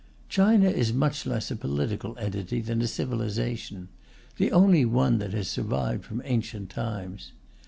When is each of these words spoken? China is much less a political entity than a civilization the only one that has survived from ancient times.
China 0.29 0.67
is 0.67 0.91
much 0.93 1.27
less 1.27 1.51
a 1.51 1.55
political 1.55 2.17
entity 2.17 2.59
than 2.59 2.81
a 2.81 2.87
civilization 2.87 3.87
the 4.37 4.51
only 4.51 4.83
one 4.83 5.19
that 5.19 5.33
has 5.33 5.47
survived 5.47 6.03
from 6.05 6.23
ancient 6.25 6.71
times. 6.71 7.33